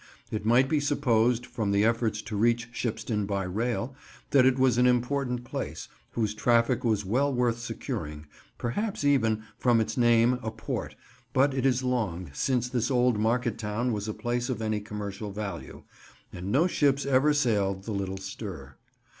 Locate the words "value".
15.31-15.83